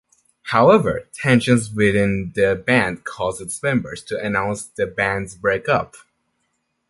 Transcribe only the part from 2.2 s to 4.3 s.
the band caused its members to